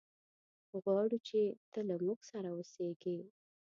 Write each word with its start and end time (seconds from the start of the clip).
غواړو 0.81 1.17
چې 1.27 1.39
ته 1.71 1.79
له 1.89 1.95
موږ 2.05 2.19
سره 2.31 2.47
اوسېږي. 2.55 3.17